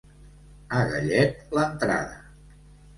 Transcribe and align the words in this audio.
A 0.79 0.79
gallet 0.93 1.47
l'entrada. 1.55 2.21